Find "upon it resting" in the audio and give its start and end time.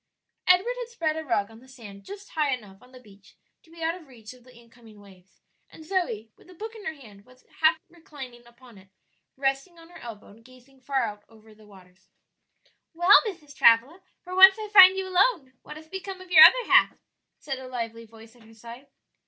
8.47-9.77